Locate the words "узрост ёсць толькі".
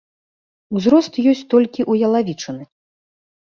0.79-1.85